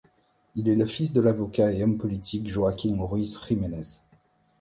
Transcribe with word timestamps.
Il 0.55 0.67
est 0.67 0.73
le 0.75 0.87
fils 0.87 1.13
de 1.13 1.21
l'avocat 1.21 1.71
et 1.71 1.83
homme 1.83 1.99
politique 1.99 2.49
Joaquín 2.49 2.97
Ruiz 2.99 3.37
Jiménez. 3.47 3.99